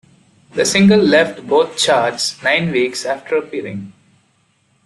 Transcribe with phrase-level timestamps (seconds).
[0.55, 3.93] The single left both charts nine weeks after appearing.